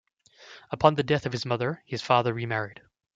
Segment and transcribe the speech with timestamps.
[0.71, 2.81] Upon the death of his mother, his father re-married.